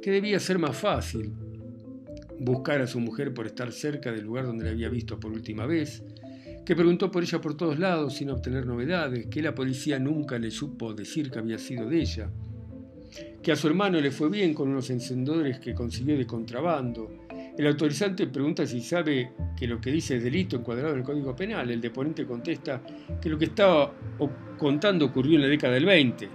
que 0.00 0.10
debía 0.10 0.40
ser 0.40 0.58
más 0.58 0.76
fácil 0.76 1.32
buscar 2.40 2.80
a 2.80 2.86
su 2.86 2.98
mujer 2.98 3.32
por 3.32 3.46
estar 3.46 3.70
cerca 3.72 4.10
del 4.10 4.24
lugar 4.24 4.46
donde 4.46 4.64
la 4.64 4.72
había 4.72 4.88
visto 4.88 5.20
por 5.20 5.30
última 5.30 5.66
vez, 5.66 6.02
que 6.64 6.76
preguntó 6.76 7.10
por 7.10 7.22
ella 7.22 7.40
por 7.40 7.56
todos 7.56 7.78
lados 7.78 8.14
sin 8.14 8.30
obtener 8.30 8.66
novedades, 8.66 9.26
que 9.26 9.42
la 9.42 9.54
policía 9.54 9.98
nunca 9.98 10.38
le 10.38 10.50
supo 10.50 10.94
decir 10.94 11.30
que 11.30 11.38
había 11.38 11.58
sido 11.58 11.88
de 11.88 12.00
ella, 12.00 12.30
que 13.42 13.52
a 13.52 13.56
su 13.56 13.66
hermano 13.68 14.00
le 14.00 14.10
fue 14.10 14.28
bien 14.28 14.54
con 14.54 14.68
unos 14.68 14.90
encendedores 14.90 15.58
que 15.60 15.74
consiguió 15.74 16.16
de 16.16 16.26
contrabando, 16.26 17.21
el 17.58 17.66
autorizante 17.66 18.26
pregunta 18.28 18.66
si 18.66 18.80
sabe 18.80 19.32
que 19.56 19.66
lo 19.66 19.80
que 19.80 19.92
dice 19.92 20.16
es 20.16 20.24
delito 20.24 20.56
encuadrado 20.56 20.94
en 20.94 21.00
el 21.00 21.04
Código 21.04 21.36
Penal. 21.36 21.70
El 21.70 21.80
deponente 21.80 22.24
contesta 22.24 22.82
que 23.20 23.28
lo 23.28 23.38
que 23.38 23.46
estaba 23.46 23.92
contando 24.58 25.06
ocurrió 25.06 25.36
en 25.36 25.42
la 25.42 25.48
década 25.48 25.74
del 25.74 25.84
20. 25.84 26.28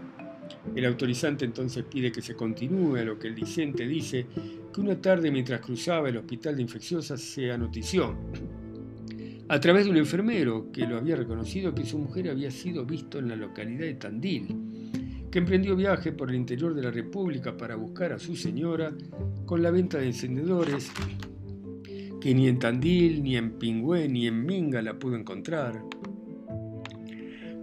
El 0.75 0.85
autorizante 0.85 1.45
entonces 1.45 1.85
pide 1.85 2.11
que 2.11 2.21
se 2.21 2.35
continúe 2.35 2.97
a 2.97 3.03
lo 3.03 3.17
que 3.17 3.27
el 3.27 3.35
dicente 3.35 3.87
dice 3.87 4.27
que 4.71 4.81
una 4.81 5.01
tarde 5.01 5.31
mientras 5.31 5.61
cruzaba 5.61 6.09
el 6.09 6.17
hospital 6.17 6.55
de 6.55 6.61
infecciosas 6.61 7.19
se 7.19 7.51
anotició 7.51 8.15
a 9.49 9.59
través 9.59 9.85
de 9.85 9.91
un 9.91 9.97
enfermero 9.97 10.71
que 10.71 10.85
lo 10.85 10.97
había 10.97 11.15
reconocido 11.15 11.73
que 11.73 11.85
su 11.85 11.97
mujer 11.97 12.29
había 12.29 12.51
sido 12.51 12.85
visto 12.85 13.17
en 13.19 13.29
la 13.29 13.35
localidad 13.35 13.85
de 13.85 13.93
Tandil 13.93 14.66
que 15.31 15.39
emprendió 15.39 15.75
viaje 15.75 16.11
por 16.11 16.29
el 16.29 16.35
interior 16.35 16.73
de 16.73 16.83
la 16.83 16.91
República 16.91 17.57
para 17.57 17.75
buscar 17.75 18.13
a 18.13 18.19
su 18.19 18.35
señora 18.35 18.93
con 19.45 19.61
la 19.61 19.71
venta 19.71 19.97
de 19.97 20.07
encendedores, 20.07 20.91
que 22.21 22.33
ni 22.33 22.47
en 22.47 22.59
Tandil, 22.59 23.23
ni 23.23 23.37
en 23.37 23.51
Pingüé, 23.51 24.07
ni 24.07 24.27
en 24.27 24.45
Minga 24.45 24.81
la 24.81 24.97
pudo 24.97 25.15
encontrar, 25.15 25.83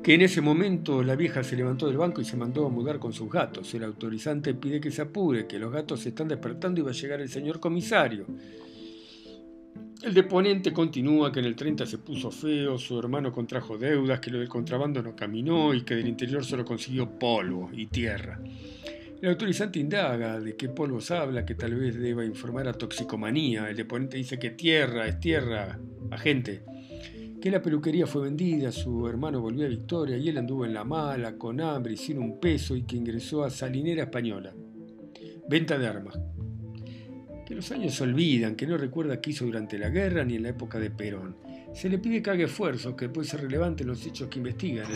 que 0.02 0.14
en 0.14 0.20
ese 0.20 0.42
momento 0.42 1.02
la 1.02 1.16
vieja 1.16 1.42
se 1.42 1.56
levantó 1.56 1.86
del 1.86 1.96
banco 1.96 2.20
y 2.20 2.26
se 2.26 2.36
mandó 2.36 2.66
a 2.66 2.68
mudar 2.68 2.98
con 2.98 3.14
sus 3.14 3.30
gatos. 3.30 3.72
El 3.72 3.84
autorizante 3.84 4.52
pide 4.52 4.78
que 4.78 4.90
se 4.90 5.00
apure, 5.00 5.46
que 5.46 5.58
los 5.58 5.72
gatos 5.72 6.00
se 6.00 6.10
están 6.10 6.28
despertando 6.28 6.80
y 6.80 6.84
va 6.84 6.90
a 6.90 6.94
llegar 6.94 7.22
el 7.22 7.30
señor 7.30 7.58
comisario. 7.58 8.26
El 10.04 10.12
deponente 10.12 10.70
continúa 10.70 11.32
que 11.32 11.40
en 11.40 11.46
el 11.46 11.56
30 11.56 11.86
se 11.86 11.96
puso 11.96 12.30
feo, 12.30 12.76
su 12.76 12.98
hermano 12.98 13.32
contrajo 13.32 13.78
deudas, 13.78 14.20
que 14.20 14.30
lo 14.30 14.38
del 14.38 14.50
contrabando 14.50 15.02
no 15.02 15.16
caminó 15.16 15.72
y 15.72 15.80
que 15.80 15.94
del 15.94 16.06
interior 16.06 16.44
solo 16.44 16.62
consiguió 16.62 17.18
polvo 17.18 17.70
y 17.72 17.86
tierra. 17.86 18.38
El 19.22 19.30
autorizante 19.30 19.78
indaga 19.78 20.38
de 20.40 20.56
qué 20.56 20.68
polvos 20.68 21.10
habla, 21.10 21.46
que 21.46 21.54
tal 21.54 21.74
vez 21.74 21.98
deba 21.98 22.22
informar 22.22 22.68
a 22.68 22.74
toxicomanía. 22.74 23.70
El 23.70 23.76
deponente 23.76 24.18
dice 24.18 24.38
que 24.38 24.50
tierra 24.50 25.08
es 25.08 25.18
tierra, 25.20 25.80
agente. 26.10 26.64
Que 27.40 27.50
la 27.50 27.62
peluquería 27.62 28.06
fue 28.06 28.24
vendida, 28.24 28.72
su 28.72 29.08
hermano 29.08 29.40
volvió 29.40 29.64
a 29.64 29.70
Victoria 29.70 30.18
y 30.18 30.28
él 30.28 30.36
anduvo 30.36 30.66
en 30.66 30.74
la 30.74 30.84
mala, 30.84 31.38
con 31.38 31.62
hambre 31.62 31.94
y 31.94 31.96
sin 31.96 32.18
un 32.18 32.38
peso 32.38 32.76
y 32.76 32.82
que 32.82 32.96
ingresó 32.96 33.42
a 33.42 33.48
Salinera 33.48 34.02
Española. 34.02 34.52
Venta 35.48 35.78
de 35.78 35.86
armas 35.86 36.18
que 37.44 37.54
los 37.54 37.70
años 37.72 37.94
se 37.94 38.02
olvidan, 38.04 38.56
que 38.56 38.66
no 38.66 38.76
recuerda 38.76 39.20
qué 39.20 39.30
hizo 39.30 39.44
durante 39.44 39.78
la 39.78 39.90
guerra 39.90 40.24
ni 40.24 40.36
en 40.36 40.44
la 40.44 40.50
época 40.50 40.78
de 40.78 40.90
Perón. 40.90 41.36
Se 41.74 41.88
le 41.88 41.98
pide 41.98 42.22
que 42.22 42.30
haga 42.30 42.44
esfuerzos, 42.44 42.94
que 42.94 43.08
puede 43.08 43.28
ser 43.28 43.42
relevante 43.42 43.82
en 43.82 43.88
los 43.88 44.04
hechos 44.06 44.28
que 44.28 44.38
investigan. 44.38 44.86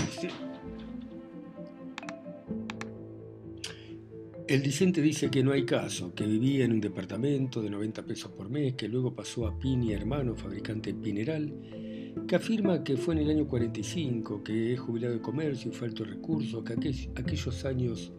El 4.47 4.63
dicente 4.63 5.03
dice 5.03 5.29
que 5.29 5.43
no 5.43 5.53
hay 5.53 5.67
caso, 5.67 6.15
que 6.15 6.25
vivía 6.27 6.65
en 6.65 6.73
un 6.73 6.81
departamento 6.81 7.61
de 7.61 7.69
90 7.69 8.03
pesos 8.07 8.33
por 8.33 8.49
mes, 8.49 8.75
que 8.75 8.89
luego 8.89 9.15
pasó 9.15 9.47
a 9.47 9.59
Pini 9.59 9.93
Hermano, 9.93 10.35
fabricante 10.35 10.95
Pineral, 10.95 11.53
que 12.27 12.35
afirma 12.35 12.83
que 12.83 12.97
fue 12.97 13.15
en 13.15 13.21
el 13.21 13.31
año 13.31 13.47
45, 13.47 14.43
que 14.43 14.73
es 14.73 14.81
jubilado 14.81 15.13
de 15.13 15.21
comercio 15.21 15.71
y 15.71 15.75
fue 15.75 15.89
alto 15.89 16.03
recurso, 16.03 16.65
que 16.65 16.73
aquellos 16.73 17.65
años 17.67 18.11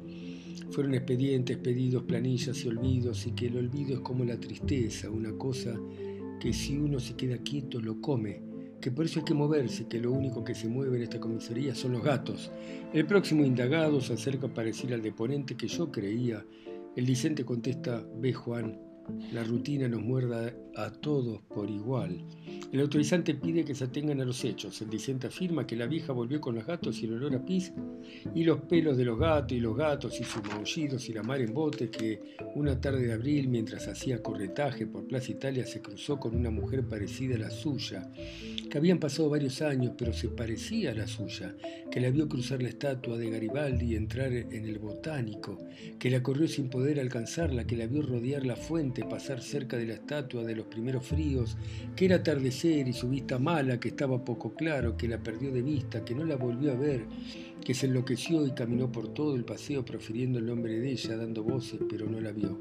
fueron 0.72 0.94
expedientes, 0.94 1.58
pedidos, 1.58 2.04
planillas 2.04 2.64
y 2.64 2.68
olvidos, 2.68 3.26
y 3.28 3.32
que 3.32 3.48
el 3.48 3.58
olvido 3.58 3.96
es 3.96 4.00
como 4.02 4.24
la 4.26 4.40
tristeza, 4.40 5.10
una 5.10 5.32
cosa 5.34 5.80
que 6.40 6.54
si 6.54 6.78
uno 6.78 7.00
se 7.00 7.16
queda 7.16 7.38
quieto 7.40 7.82
lo 7.82 8.00
come, 8.00 8.42
que 8.80 8.92
por 8.92 9.06
eso 9.06 9.20
hay 9.20 9.26
que 9.26 9.34
moverse, 9.34 9.88
que 9.88 10.00
lo 10.00 10.12
único 10.12 10.44
que 10.44 10.56
se 10.56 10.70
mueve 10.70 10.98
en 10.98 11.04
esta 11.04 11.20
comisaría 11.20 11.76
son 11.76 11.94
los 11.94 12.04
gatos. 12.04 12.52
El 12.94 13.06
próximo 13.06 13.44
indagado 13.44 14.00
se 14.00 14.14
acerca 14.14 14.48
para 14.48 14.68
decir 14.68 14.94
al 14.94 15.02
deponente 15.02 15.56
que 15.56 15.68
yo 15.68 15.92
creía. 15.92 16.46
El 16.96 17.06
licente 17.06 17.44
contesta, 17.44 18.06
ve 18.18 18.34
Juan, 18.34 18.80
la 19.34 19.44
rutina 19.44 19.88
nos 19.88 20.02
muerda 20.02 20.54
a 20.76 20.92
todos 20.92 21.42
por 21.42 21.70
igual. 21.70 22.24
El 22.72 22.82
autorizante 22.82 23.34
pide 23.34 23.66
que 23.66 23.74
se 23.74 23.86
atengan 23.86 24.22
a 24.22 24.26
los 24.26 24.46
hechos. 24.46 24.80
El 24.84 24.92
dicente 24.92 25.26
afirma 25.26 25.66
que 25.66 25.76
la 25.76 25.88
vieja 25.88 26.14
volvió 26.14 26.40
con 26.40 26.54
los 26.54 26.68
gatos 26.68 27.02
y 27.02 27.06
el 27.06 27.14
olor 27.14 27.36
a 27.36 27.44
pis 27.44 27.74
y 28.36 28.44
los 28.44 28.62
pelos 28.62 28.96
de 28.96 29.06
los 29.06 29.18
gatos 29.18 29.58
y 29.58 29.60
los 29.60 29.76
gatos 29.76 30.20
y 30.20 30.24
sus 30.24 30.44
maullidos 30.44 31.10
y 31.10 31.14
la 31.14 31.24
mar 31.24 31.42
en 31.42 31.52
bote 31.52 31.90
que 31.90 32.20
una 32.54 32.80
tarde 32.80 33.08
de 33.08 33.14
abril 33.14 33.48
mientras 33.48 33.88
hacía 33.88 34.22
corretaje 34.22 34.86
por 34.86 35.08
Plaza 35.08 35.32
Italia 35.32 35.66
se 35.66 35.82
cruzó 35.82 36.20
con 36.20 36.36
una 36.36 36.52
mujer 36.52 36.84
parecida 36.88 37.36
a 37.36 37.40
la 37.40 37.50
suya, 37.50 38.08
que 38.70 38.78
habían 38.78 39.00
pasado 39.00 39.30
varios 39.30 39.64
años 39.64 39.94
pero 39.98 40.14
se 40.14 40.30
parecía 40.30 40.92
a 40.92 40.96
la 40.96 41.08
suya, 41.08 41.56
que 41.92 42.00
la 42.00 42.12
vio 42.12 42.30
cruzar 42.30 42.62
la 42.62 42.70
estatua 42.70 43.18
de 43.18 43.32
Garibaldi 43.32 43.94
y 43.94 43.96
entrar 43.96 44.32
en 44.32 44.66
el 44.66 44.78
botánico, 44.78 45.58
que 45.98 46.12
la 46.12 46.22
corrió 46.22 46.48
sin 46.48 46.70
poder 46.70 47.00
alcanzarla, 47.00 47.66
que 47.66 47.78
la 47.78 47.88
vio 47.88 48.04
rodear 48.04 48.46
la 48.46 48.56
fuente, 48.56 49.04
pasar 49.06 49.42
cerca 49.42 49.78
de 49.78 49.88
la 49.88 49.94
estatua 49.96 50.44
de 50.44 50.56
los 50.56 50.68
primeros 50.68 51.06
fríos, 51.06 51.58
que 51.96 52.06
era 52.06 52.22
y 52.68 52.94
su 52.94 53.08
vista 53.10 53.40
mala, 53.40 53.80
que 53.80 53.90
estaba 53.90 54.24
poco 54.24 54.54
claro, 54.54 54.98
que 54.98 55.08
la 55.08 55.18
perdió 55.18 55.52
de 55.52 55.62
vista, 55.62 56.04
que 56.04 56.14
no 56.14 56.26
la 56.26 56.36
volvió 56.36 56.74
a 56.74 56.76
ver, 56.76 57.06
que 57.64 57.74
se 57.74 57.86
enloqueció 57.86 58.46
y 58.46 58.52
caminó 58.52 58.92
por 58.92 59.14
todo 59.14 59.36
el 59.36 59.46
paseo 59.46 59.86
profiriendo 59.86 60.40
el 60.40 60.46
nombre 60.46 60.78
de 60.78 60.92
ella, 60.92 61.16
dando 61.16 61.42
voces, 61.44 61.80
pero 61.90 62.10
no 62.10 62.20
la 62.20 62.32
vio. 62.32 62.58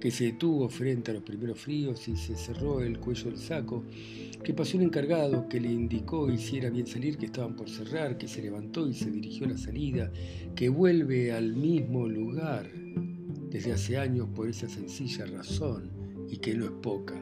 Que 0.00 0.10
se 0.10 0.24
detuvo 0.24 0.68
frente 0.70 1.10
a 1.10 1.14
los 1.14 1.22
primeros 1.22 1.58
fríos 1.58 2.08
y 2.08 2.16
se 2.16 2.34
cerró 2.34 2.80
el 2.80 2.98
cuello 2.98 3.30
del 3.30 3.38
saco, 3.38 3.84
que 4.42 4.54
pasó 4.54 4.78
un 4.78 4.84
encargado 4.84 5.48
que 5.48 5.60
le 5.60 5.70
indicó 5.70 6.30
hiciera 6.30 6.70
bien 6.70 6.86
salir, 6.86 7.18
que 7.18 7.26
estaban 7.26 7.56
por 7.56 7.68
cerrar, 7.68 8.16
que 8.16 8.28
se 8.28 8.40
levantó 8.40 8.88
y 8.88 8.94
se 8.94 9.10
dirigió 9.10 9.46
a 9.46 9.50
la 9.50 9.58
salida, 9.58 10.10
que 10.54 10.70
vuelve 10.70 11.32
al 11.32 11.54
mismo 11.54 12.08
lugar 12.08 12.70
desde 13.50 13.72
hace 13.72 13.98
años 13.98 14.28
por 14.34 14.48
esa 14.48 14.68
sencilla 14.68 15.26
razón 15.26 15.90
y 16.30 16.38
que 16.38 16.54
no 16.54 16.64
es 16.64 16.72
poca. 16.82 17.14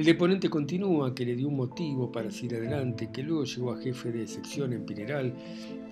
El 0.00 0.06
deponente 0.06 0.48
continúa 0.48 1.14
que 1.14 1.26
le 1.26 1.36
dio 1.36 1.48
un 1.48 1.56
motivo 1.56 2.10
para 2.10 2.30
seguir 2.30 2.54
adelante, 2.54 3.10
que 3.12 3.22
luego 3.22 3.44
llegó 3.44 3.70
a 3.70 3.82
jefe 3.82 4.10
de 4.10 4.26
sección 4.26 4.72
en 4.72 4.86
Pineral, 4.86 5.34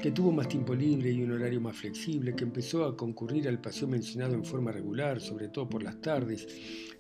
que 0.01 0.13
tuvo 0.13 0.33
más 0.33 0.49
tiempo 0.49 0.75
libre 0.75 1.13
y 1.13 1.23
un 1.23 1.33
horario 1.33 1.61
más 1.61 1.77
flexible, 1.77 2.35
que 2.35 2.45
empezó 2.45 2.87
a 2.87 2.97
concurrir 2.97 3.47
al 3.49 3.61
paseo 3.61 3.87
mencionado 3.87 4.33
en 4.33 4.47
forma 4.47 4.73
regular, 4.73 5.21
sobre 5.21 5.49
todo 5.49 5.69
por 5.69 5.83
las 5.83 6.01
tardes, 6.01 6.49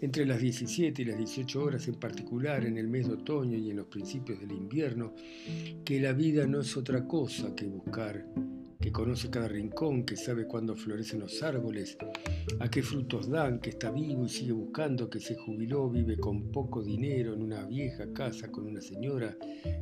entre 0.03 0.27
las 0.27 0.39
17 0.39 1.01
y 1.01 1.05
las 1.07 1.17
18 1.17 1.65
horas 1.65 1.89
en 1.89 1.95
particular, 1.95 2.67
en 2.67 2.77
el 2.77 2.89
mes 2.89 3.09
de 3.09 3.15
otoño 3.15 3.57
y 3.57 3.71
en 3.71 3.79
los 3.79 3.87
principios 3.87 4.39
del 4.39 4.53
invierno, 4.53 5.15
que 5.87 6.03
la 6.03 6.13
vida 6.13 6.47
no 6.47 6.61
es 6.61 6.77
otra 6.77 7.09
cosa 7.09 7.55
que 7.57 7.65
buscar 7.65 8.27
que 8.81 8.93
conoce 8.93 9.29
cada 9.29 9.49
rincón, 9.49 10.05
que 10.05 10.17
sabe 10.17 10.47
cuándo 10.47 10.77
florecen 10.77 11.21
los 11.21 11.43
árboles, 11.43 11.99
a 12.61 12.71
qué 12.71 12.83
frutos 12.83 13.29
dan, 13.29 13.59
que 13.61 13.71
está 13.71 13.91
vivo 13.91 14.27
y 14.27 14.29
sigue 14.29 14.53
buscando, 14.53 15.11
que 15.11 15.21
se 15.21 15.35
jubiló, 15.35 15.91
vive 15.91 16.17
con 16.19 16.53
poco 16.53 16.83
dinero 16.83 17.35
en 17.35 17.43
una 17.43 17.65
vieja 17.65 18.13
casa 18.13 18.51
con 18.53 18.67
una 18.67 18.81
señora, 18.81 19.37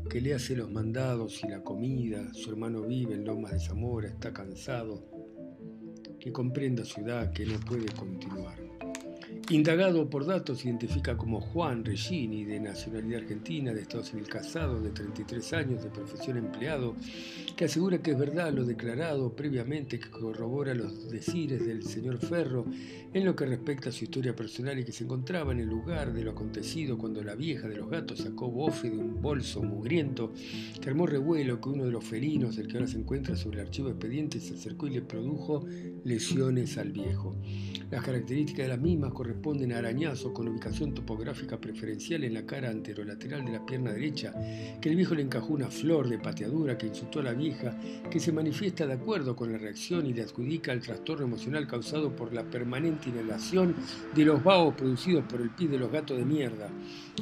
que 0.08 0.20
le 0.20 0.34
hace 0.34 0.56
los 0.56 0.70
mandados 0.70 1.42
y 1.44 1.48
la 1.48 1.62
comida, 1.62 2.32
su 2.32 2.50
hermano 2.50 2.82
vive 2.82 3.14
en 3.14 3.24
Lomas 3.24 3.52
de 3.52 3.60
Zamora, 3.60 4.08
está 4.08 4.32
cansado, 4.32 5.04
que 6.18 6.32
comprenda 6.32 6.84
su 6.84 7.00
edad, 7.00 7.32
que 7.32 7.44
no 7.44 7.60
puede 7.60 7.86
continuar. 7.94 8.65
Indagado 9.50 10.10
por 10.10 10.26
datos, 10.26 10.64
identifica 10.64 11.16
como 11.16 11.40
Juan 11.40 11.84
Regini, 11.84 12.44
de 12.44 12.58
nacionalidad 12.58 13.20
argentina, 13.20 13.72
de 13.72 13.82
Estado 13.82 14.02
civil 14.02 14.26
casado, 14.26 14.80
de 14.80 14.90
33 14.90 15.52
años, 15.52 15.84
de 15.84 15.88
profesión 15.88 16.36
empleado, 16.36 16.96
que 17.54 17.66
asegura 17.66 18.02
que 18.02 18.10
es 18.10 18.18
verdad 18.18 18.52
lo 18.52 18.64
declarado 18.64 19.36
previamente, 19.36 20.00
que 20.00 20.10
corrobora 20.10 20.74
los 20.74 21.12
decires 21.12 21.64
del 21.64 21.84
señor 21.84 22.18
Ferro 22.18 22.64
en 23.14 23.24
lo 23.24 23.36
que 23.36 23.46
respecta 23.46 23.90
a 23.90 23.92
su 23.92 24.02
historia 24.02 24.34
personal 24.34 24.80
y 24.80 24.84
que 24.84 24.90
se 24.90 25.04
encontraba 25.04 25.52
en 25.52 25.60
el 25.60 25.68
lugar 25.68 26.12
de 26.12 26.24
lo 26.24 26.32
acontecido 26.32 26.98
cuando 26.98 27.22
la 27.22 27.36
vieja 27.36 27.68
de 27.68 27.76
los 27.76 27.88
gatos 27.88 28.18
sacó 28.18 28.50
bofe 28.50 28.90
de 28.90 28.98
un 28.98 29.22
bolso 29.22 29.62
mugriento 29.62 30.32
que 30.80 30.90
armó 30.90 31.06
revuelo 31.06 31.60
que 31.60 31.68
uno 31.68 31.84
de 31.84 31.92
los 31.92 32.04
felinos, 32.04 32.58
el 32.58 32.66
que 32.66 32.78
ahora 32.78 32.88
se 32.88 32.98
encuentra 32.98 33.36
sobre 33.36 33.60
el 33.60 33.66
archivo 33.66 33.90
expediente, 33.90 34.40
se 34.40 34.54
acercó 34.54 34.88
y 34.88 34.90
le 34.90 35.02
produjo 35.02 35.64
lesiones 36.04 36.78
al 36.78 36.90
viejo. 36.90 37.36
Las 37.88 38.02
características 38.02 38.64
de 38.64 38.68
las 38.70 38.80
mismas 38.80 39.12
corresponden 39.12 39.72
a 39.72 39.78
arañazos 39.78 40.32
con 40.32 40.48
ubicación 40.48 40.92
topográfica 40.92 41.60
preferencial 41.60 42.24
en 42.24 42.34
la 42.34 42.44
cara 42.44 42.68
anterolateral 42.68 43.44
de 43.44 43.52
la 43.52 43.64
pierna 43.64 43.92
derecha, 43.92 44.34
que 44.80 44.88
el 44.88 44.96
viejo 44.96 45.14
le 45.14 45.22
encajó 45.22 45.52
una 45.52 45.70
flor 45.70 46.08
de 46.08 46.18
pateadura 46.18 46.76
que 46.76 46.88
insultó 46.88 47.20
a 47.20 47.22
la 47.22 47.32
vieja, 47.32 47.78
que 48.10 48.18
se 48.18 48.32
manifiesta 48.32 48.88
de 48.88 48.94
acuerdo 48.94 49.36
con 49.36 49.52
la 49.52 49.58
reacción 49.58 50.04
y 50.04 50.12
le 50.12 50.22
adjudica 50.22 50.72
el 50.72 50.80
trastorno 50.80 51.26
emocional 51.26 51.68
causado 51.68 52.10
por 52.10 52.34
la 52.34 52.42
permanente 52.42 53.08
inhalación 53.08 53.76
de 54.16 54.24
los 54.24 54.42
vaos 54.42 54.74
producidos 54.74 55.24
por 55.24 55.40
el 55.40 55.50
pie 55.50 55.68
de 55.68 55.78
los 55.78 55.92
gatos 55.92 56.18
de 56.18 56.24
mierda, 56.24 56.68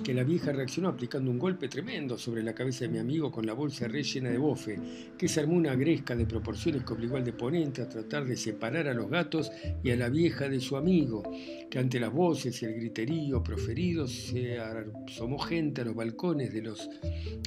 que 0.03 0.15
la 0.15 0.25
vieja 0.25 0.51
reaccionó 0.51 0.89
aplicando 0.89 1.31
un 1.31 1.39
golpe 1.39 1.69
tremendo 1.69 2.17
sobre 2.17 2.43
la 2.43 2.55
cabeza 2.55 2.87
de 2.87 2.89
mi 2.89 2.99
amigo 2.99 3.31
con 3.31 3.45
la 3.45 3.53
bolsa 3.53 3.87
rellena 3.87 4.31
de 4.31 4.39
bofe, 4.39 4.79
que 5.19 5.29
se 5.29 5.41
armó 5.41 5.57
una 5.57 5.75
gresca 5.75 6.17
de 6.17 6.25
proporciones 6.25 6.85
que 6.85 6.95
obligó 6.95 7.19
al 7.19 7.25
deponente 7.25 7.83
a 7.83 7.89
tratar 7.89 8.25
de 8.25 8.39
separar 8.39 8.89
a 8.89 8.95
los 8.95 9.11
gatos 9.11 9.53
y 9.83 9.91
a 9.91 9.97
la 9.97 10.09
vieja 10.09 10.49
de 10.49 10.54
de 10.55 10.61
su 10.61 10.77
amigo, 10.77 11.23
que 11.69 11.79
ante 11.81 11.99
las 11.99 12.13
voces 12.13 12.63
y 12.63 12.67
el 12.67 12.75
griterío 12.75 13.43
proferidos 13.43 14.13
se 14.13 14.59
asomó 14.59 15.39
gente 15.39 15.83
a 15.83 15.85
los 15.85 15.97
balcones 15.97 16.53
de 16.53 16.63
los 16.63 16.89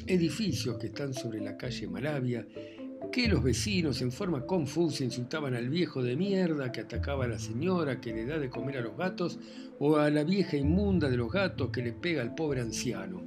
edificios 0.06 0.78
que 0.78 0.88
están 0.88 1.14
sobre 1.14 1.40
la 1.40 1.56
calle 1.56 1.88
Malavia, 1.88 2.46
que 3.12 3.30
los 3.30 3.42
vecinos 3.42 4.02
en 4.02 4.12
forma 4.12 4.46
confusa 4.46 5.06
insultaban 5.06 5.56
al 5.56 5.70
viejo 5.70 6.04
de 6.04 6.18
mierda 6.18 6.72
que 6.72 6.82
atacaba 6.82 7.24
a 7.24 7.30
la 7.30 7.40
señora 7.40 8.02
que 8.02 8.14
le 8.14 8.26
da 8.26 8.38
de 8.38 8.50
comer 8.50 8.80
a 8.80 8.82
los 8.82 8.98
gatos 8.98 9.40
o 9.80 9.96
a 9.96 10.10
la 10.10 10.26
vieja 10.26 10.58
inmunda 10.58 11.10
de 11.10 11.16
los 11.16 11.32
gatos 11.32 11.70
que 11.70 11.82
le 11.82 11.94
pega 11.94 12.22
al 12.22 12.36
pobre 12.36 12.60
anciano, 12.60 13.22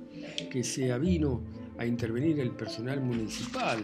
que 0.51 0.63
se 0.63 0.93
avino 0.93 1.43
a 1.79 1.87
intervenir 1.87 2.39
el 2.41 2.51
personal 2.51 3.01
municipal 3.01 3.79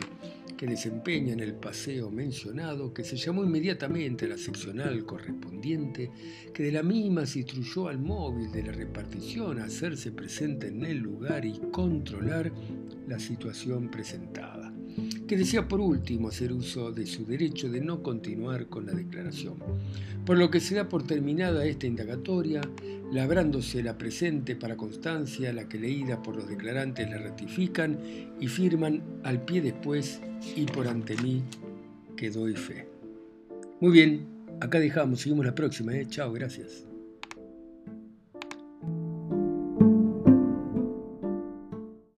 que 0.56 0.66
desempeña 0.66 1.32
en 1.32 1.40
el 1.40 1.54
paseo 1.54 2.10
mencionado, 2.10 2.92
que 2.92 3.04
se 3.04 3.16
llamó 3.16 3.44
inmediatamente 3.44 4.24
a 4.24 4.28
la 4.28 4.38
seccional 4.38 5.04
correspondiente, 5.04 6.10
que 6.52 6.62
de 6.62 6.72
la 6.72 6.82
misma 6.82 7.26
se 7.26 7.40
instruyó 7.40 7.88
al 7.88 7.98
móvil 7.98 8.50
de 8.50 8.62
la 8.62 8.72
repartición 8.72 9.58
a 9.58 9.64
hacerse 9.64 10.12
presente 10.12 10.68
en 10.68 10.84
el 10.84 10.98
lugar 10.98 11.44
y 11.44 11.58
controlar 11.70 12.52
la 13.06 13.18
situación 13.18 13.90
presentada 13.90 14.65
que 15.26 15.36
decía 15.36 15.68
por 15.68 15.80
último 15.80 16.28
hacer 16.28 16.52
uso 16.52 16.92
de 16.92 17.06
su 17.06 17.24
derecho 17.24 17.68
de 17.68 17.80
no 17.80 18.02
continuar 18.02 18.66
con 18.66 18.86
la 18.86 18.92
declaración, 18.92 19.54
por 20.24 20.38
lo 20.38 20.50
que 20.50 20.60
se 20.60 20.74
da 20.74 20.88
por 20.88 21.06
terminada 21.06 21.64
esta 21.66 21.86
indagatoria, 21.86 22.60
labrándose 23.12 23.82
la 23.82 23.98
presente 23.98 24.56
para 24.56 24.76
constancia, 24.76 25.52
la 25.52 25.68
que 25.68 25.78
leída 25.78 26.22
por 26.22 26.36
los 26.36 26.48
declarantes 26.48 27.08
la 27.08 27.18
ratifican 27.18 27.98
y 28.40 28.46
firman 28.48 29.02
al 29.22 29.44
pie 29.44 29.60
después 29.60 30.20
y 30.54 30.64
por 30.66 30.88
ante 30.88 31.16
mí 31.22 31.42
que 32.16 32.30
doy 32.30 32.54
fe. 32.54 32.88
Muy 33.80 33.92
bien, 33.92 34.26
acá 34.60 34.80
dejamos, 34.80 35.20
seguimos 35.20 35.44
la 35.44 35.54
próxima, 35.54 35.94
¿eh? 35.96 36.06
chao, 36.08 36.32
gracias. 36.32 36.85